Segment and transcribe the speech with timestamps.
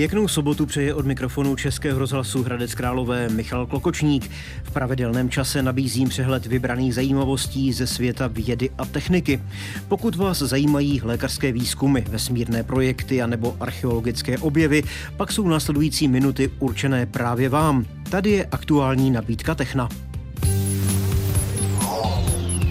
[0.00, 4.30] Pěknou sobotu přeje od mikrofonu Českého rozhlasu Hradec Králové Michal Klokočník.
[4.62, 9.40] V pravidelném čase nabízím přehled vybraných zajímavostí ze světa vědy a techniky.
[9.88, 14.82] Pokud vás zajímají lékařské výzkumy, vesmírné projekty a nebo archeologické objevy,
[15.16, 17.86] pak jsou následující minuty určené právě vám.
[18.10, 19.88] Tady je aktuální nabídka Techna.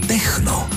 [0.08, 0.70] Techno.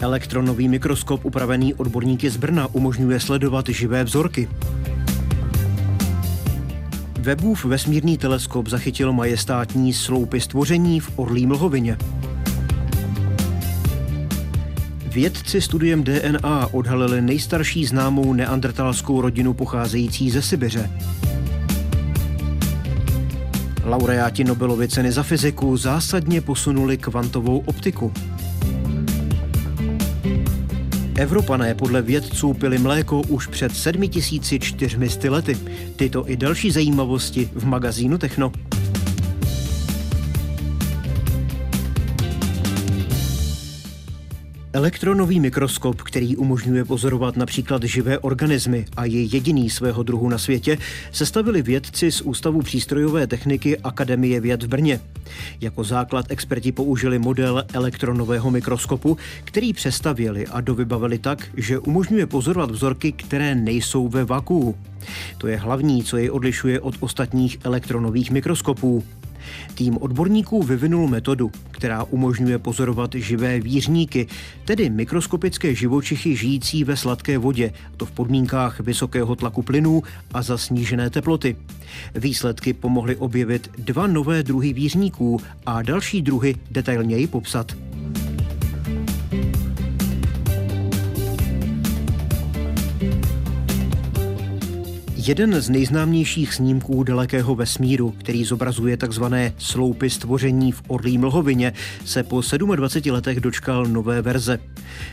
[0.00, 4.48] Elektronový mikroskop upravený odborníky z Brna umožňuje sledovat živé vzorky.
[7.26, 11.98] Webův vesmírný teleskop zachytil majestátní sloupy stvoření v Orlí Mlhovině.
[15.06, 20.90] Vědci studiem DNA odhalili nejstarší známou neandertalskou rodinu pocházející ze Sibiře.
[23.84, 28.12] Laureáti Nobelovy ceny za fyziku zásadně posunuli kvantovou optiku.
[31.18, 35.58] Evropané podle vědců pili mléko už před 7400 lety.
[35.96, 38.52] Tyto i další zajímavosti v magazínu Techno.
[44.72, 50.78] Elektronový mikroskop, který umožňuje pozorovat například živé organismy a je jediný svého druhu na světě,
[51.12, 55.00] sestavili vědci z Ústavu přístrojové techniky Akademie věd v Brně.
[55.60, 62.70] Jako základ experti použili model elektronového mikroskopu, který přestavěli a dovybavili tak, že umožňuje pozorovat
[62.70, 64.76] vzorky, které nejsou ve vakuu.
[65.38, 69.04] To je hlavní, co jej odlišuje od ostatních elektronových mikroskopů.
[69.74, 74.26] Tým odborníků vyvinul metodu, která umožňuje pozorovat živé vířníky,
[74.64, 80.58] tedy mikroskopické živočichy žijící ve sladké vodě, to v podmínkách vysokého tlaku plynů a za
[80.58, 81.56] snížené teploty.
[82.14, 87.85] Výsledky pomohly objevit dva nové druhy vířníků a další druhy detailněji popsat.
[95.28, 101.72] Jeden z nejznámějších snímků dalekého vesmíru, který zobrazuje takzvané sloupy stvoření v Orlí Mlhovině,
[102.04, 102.42] se po
[102.76, 104.58] 27 letech dočkal nové verze.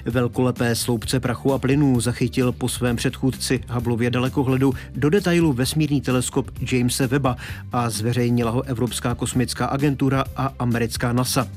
[0.06, 6.52] Velkolepé sloupce prachu a plynů zachytil po svém předchůdci Hubbleově dalekohledu do detailu vesmírný teleskop
[6.72, 7.36] Jamesa Webba
[7.72, 11.48] a zveřejnila ho Evropská kosmická agentura a americká NASA.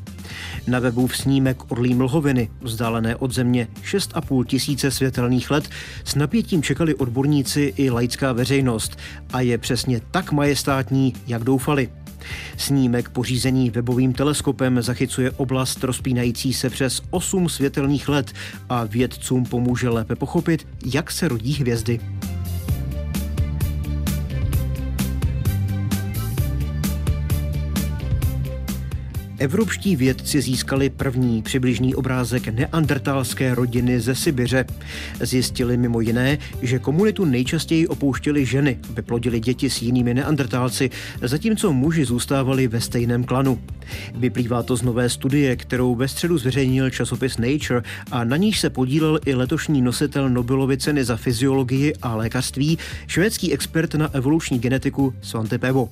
[0.67, 5.69] Na webu v snímek Orlí Mlhoviny, vzdálené od země 6,5 tisíce světelných let,
[6.05, 8.99] s napětím čekali odborníci i laická veřejnost
[9.33, 11.89] a je přesně tak majestátní, jak doufali.
[12.57, 18.33] Snímek pořízený webovým teleskopem zachycuje oblast rozpínající se přes 8 světelných let
[18.69, 22.01] a vědcům pomůže lépe pochopit, jak se rodí hvězdy.
[29.39, 34.65] Evropští vědci získali první přibližný obrázek neandertalské rodiny ze Sibiře.
[35.21, 40.91] Zjistili mimo jiné, že komunitu nejčastěji opouštěly ženy, aby plodili děti s jinými neandertálci,
[41.23, 43.61] zatímco muži zůstávali ve stejném klanu.
[44.15, 48.71] Vyplývá to z nové studie, kterou ve středu zveřejnil časopis Nature a na níž se
[48.71, 55.15] podílel i letošní nositel Nobelovy ceny za fyziologii a lékařství, švédský expert na evoluční genetiku
[55.23, 55.89] Svante Pevo.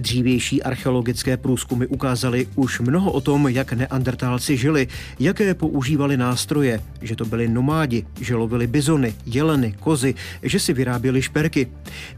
[0.00, 4.88] Dřívější archeologické průzkumy ukázaly už mnoho o tom, jak neandertálci žili,
[5.20, 11.22] jaké používali nástroje, že to byli nomádi, že lovili bizony, jeleny, kozy, že si vyráběli
[11.22, 11.68] šperky.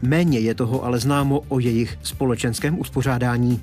[0.01, 3.61] Méně je toho ale známo o jejich společenském uspořádání.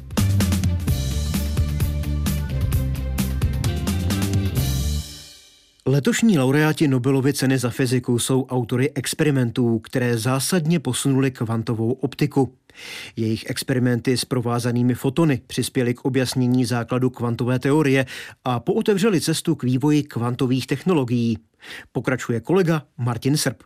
[5.87, 12.55] Letošní laureáti Nobelovy ceny za fyziku jsou autory experimentů, které zásadně posunuly kvantovou optiku.
[13.16, 18.06] Jejich experimenty s provázanými fotony přispěly k objasnění základu kvantové teorie
[18.44, 21.38] a pootevřeli cestu k vývoji kvantových technologií.
[21.92, 23.62] Pokračuje kolega Martin Srb.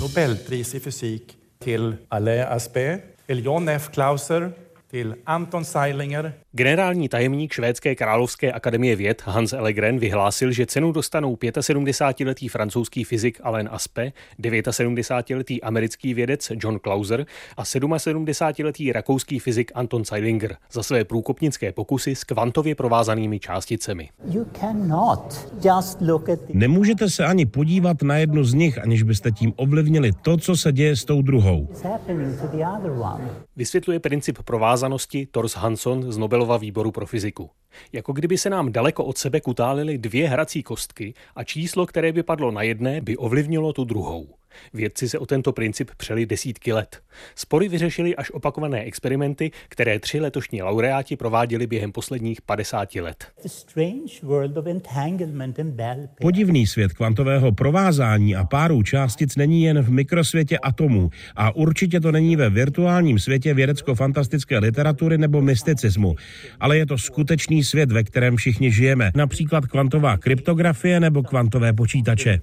[0.00, 3.90] Nobelpris i fysik till Alain Aspect, John F.
[3.90, 4.54] Clauser,
[4.86, 11.34] till Anton Seilinger, Generální tajemník Švédské královské akademie věd Hans Ellegren vyhlásil, že cenu dostanou
[11.34, 17.26] 75-letý francouzský fyzik Alain Aspe, 79-letý americký vědec John Clauser
[17.56, 24.08] a 77-letý rakouský fyzik Anton Zeilinger za své průkopnické pokusy s kvantově provázanými částicemi.
[26.52, 30.72] Nemůžete se ani podívat na jednu z nich, aniž byste tím ovlivnili to, co se
[30.72, 31.68] děje s tou druhou.
[33.56, 37.50] Vysvětluje princip provázanosti Tors Hanson z Nobelova Nobelova výboru pro fyziku.
[37.92, 42.22] Jako kdyby se nám daleko od sebe kutálily dvě hrací kostky a číslo, které by
[42.22, 44.28] padlo na jedné, by ovlivnilo tu druhou.
[44.74, 47.02] Vědci se o tento princip přeli desítky let.
[47.34, 53.26] Spory vyřešili až opakované experimenty, které tři letošní laureáti prováděli během posledních 50 let.
[56.20, 62.12] Podivný svět kvantového provázání a párů částic není jen v mikrosvětě atomů a určitě to
[62.12, 66.14] není ve virtuálním světě vědecko-fantastické literatury nebo mysticismu,
[66.60, 72.40] ale je to skutečný svět, ve kterém všichni žijeme, například kvantová kryptografie nebo kvantové počítače.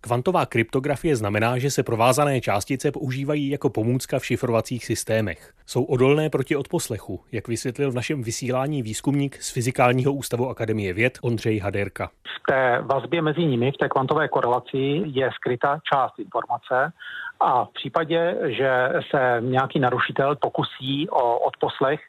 [0.00, 5.52] Kvantová kryptografie znamená, že se provázané částice používají jako pomůcka v šifrovacích systémech.
[5.66, 11.18] Jsou odolné proti odposlechu, jak vysvětlil v našem vysílání výzkumník z Fyzikálního ústavu Akademie věd
[11.22, 12.08] Ondřej Haderka.
[12.08, 16.92] V té vazbě mezi nimi, v té kvantové korelaci, je skryta část informace
[17.40, 22.00] a v případě, že se nějaký narušitel pokusí o odposlech,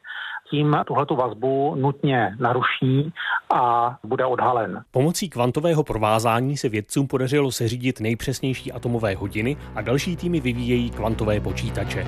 [0.50, 3.12] tím tuhletu vazbu nutně naruší
[3.54, 4.82] a bude odhalen.
[4.90, 11.40] Pomocí kvantového provázání se vědcům podařilo seřídit nejpřesnější atomové hodiny a další týmy vyvíjejí kvantové
[11.40, 12.06] počítače.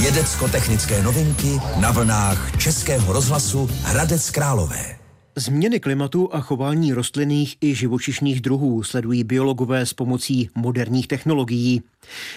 [0.00, 5.00] Vědecko-technické novinky na vlnách Českého rozhlasu Hradec Králové.
[5.36, 11.82] Změny klimatu a chování rostlinných i živočišných druhů sledují biologové s pomocí moderních technologií.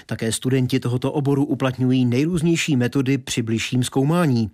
[0.06, 4.50] Také studenti tohoto oboru uplatňují nejrůznější metody při bližším zkoumání.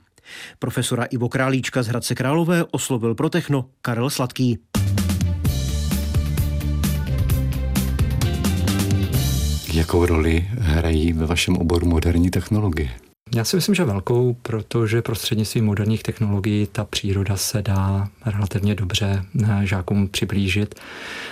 [0.60, 4.60] Profesora Ivo Králíčka z Hradce Králové oslovil pro techno Karel Sladký.
[9.74, 12.90] Jakou roli hrají ve vašem oboru moderní technologie?
[13.36, 19.24] Já si myslím, že velkou, protože prostřednictvím moderních technologií ta příroda se dá relativně dobře
[19.44, 20.76] eh, žákům přiblížit.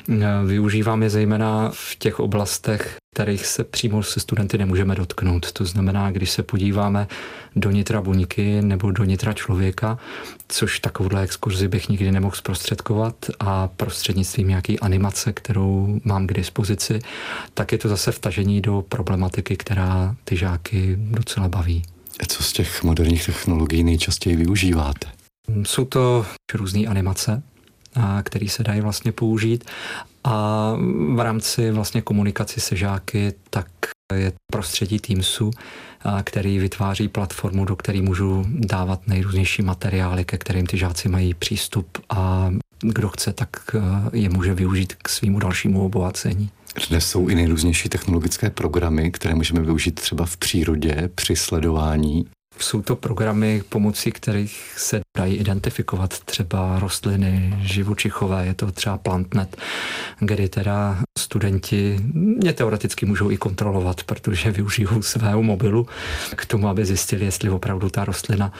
[0.09, 0.15] Eh,
[0.45, 5.51] Využívám je zejména v těch oblastech, kterých se přímo se studenty nemůžeme dotknout.
[5.51, 7.07] To znamená, když se podíváme
[7.55, 9.97] do nitra buňky nebo do nitra člověka,
[10.47, 16.99] což takovouhle exkurzi bych nikdy nemohl zprostředkovat a prostřednictvím nějaký animace, kterou mám k dispozici,
[17.53, 21.83] tak je to zase vtažení do problematiky, která ty žáky docela baví.
[22.23, 25.07] A co z těch moderních technologií nejčastěji využíváte?
[25.63, 27.43] Jsou to různé animace,
[28.23, 29.65] které se dají vlastně použít
[30.23, 30.73] a
[31.15, 33.67] v rámci vlastně komunikaci se žáky tak
[34.15, 35.51] je prostředí Teamsu,
[36.23, 41.97] který vytváří platformu, do které můžu dávat nejrůznější materiály, ke kterým ty žáci mají přístup
[42.09, 43.49] a kdo chce, tak
[44.13, 46.49] je může využít k svýmu dalšímu obohacení.
[46.89, 52.25] Dnes jsou i nejrůznější technologické programy, které můžeme využít třeba v přírodě při sledování
[52.63, 59.57] jsou to programy, pomocí kterých se dají identifikovat třeba rostliny živočichové, je to třeba PlantNet,
[60.19, 65.87] kdy teda studenti mě teoreticky můžou i kontrolovat, protože využijou svého mobilu
[66.35, 68.53] k tomu, aby zjistili, jestli opravdu ta rostlina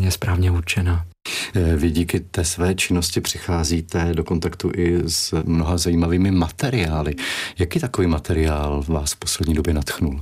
[0.00, 1.06] je správně určena.
[1.54, 7.14] Eh, vy díky té své činnosti přicházíte do kontaktu i s mnoha zajímavými materiály.
[7.58, 10.20] Jaký takový materiál vás v poslední době natchnul?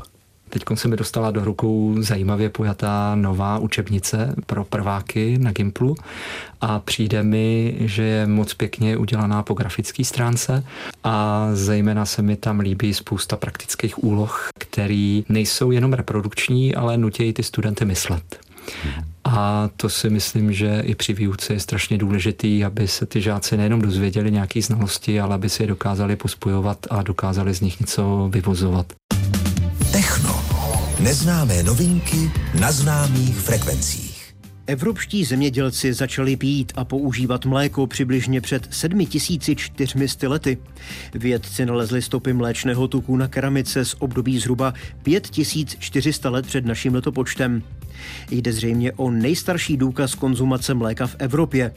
[0.49, 5.97] Teď se mi dostala do rukou zajímavě pojatá nová učebnice pro prváky na Gimplu
[6.61, 10.65] a přijde mi, že je moc pěkně udělaná po grafické stránce
[11.05, 17.33] a zejména se mi tam líbí spousta praktických úloh, které nejsou jenom reprodukční, ale nutějí
[17.33, 18.41] ty studenty myslet.
[19.25, 23.57] A to si myslím, že i při výuce je strašně důležitý, aby se ty žáci
[23.57, 28.29] nejenom dozvěděli nějaké znalosti, ale aby si je dokázali pospojovat a dokázali z nich něco
[28.33, 28.93] vyvozovat.
[31.03, 32.31] Neznámé novinky
[32.61, 34.35] na známých frekvencích.
[34.67, 40.59] Evropští zemědělci začali pít a používat mléko přibližně před 7400 lety.
[41.15, 47.63] Vědci nalezli stopy mléčného tuku na keramice z období zhruba 5400 let před naším letopočtem.
[48.31, 51.75] Jde zřejmě o nejstarší důkaz konzumace mléka v Evropě.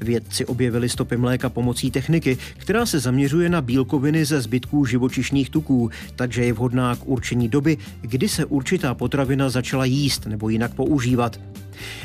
[0.00, 5.90] Vědci objevili stopy mléka pomocí techniky, která se zaměřuje na bílkoviny ze zbytků živočišných tuků,
[6.16, 11.40] takže je vhodná k určení doby, kdy se určitá potravina začala jíst nebo jinak používat.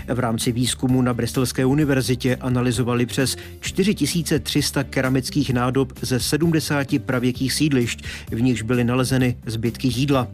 [0.08, 8.04] V rámci výzkumu na Bristolské univerzitě analyzovali přes 4300 keramických nádob ze 70 pravěkých sídlišť,
[8.32, 10.28] v nichž byly nalezeny zbytky jídla.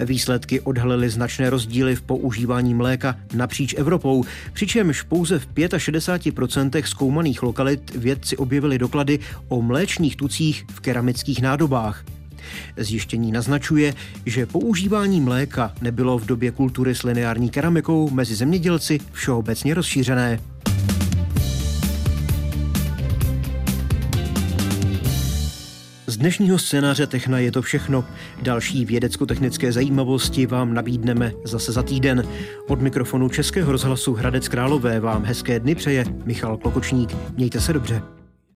[0.00, 7.94] Výsledky odhalily značné rozdíly v používání mléka napříč Evropou, přičemž pouze v 65% zkoumaných lokalit
[7.94, 12.04] vědci objevili doklady o mléčných tucích v keramických nádobách.
[12.76, 13.94] Zjištění naznačuje,
[14.26, 20.53] že používání mléka nebylo v době kultury s lineární keramikou mezi zemědělci všeobecně rozšířené.
[26.14, 28.04] Z dnešního scénáře Techna je to všechno.
[28.42, 32.28] Další vědecko-technické zajímavosti vám nabídneme zase za týden.
[32.68, 37.16] Od mikrofonu Českého rozhlasu Hradec Králové vám hezké dny přeje Michal Klokočník.
[37.36, 38.02] Mějte se dobře.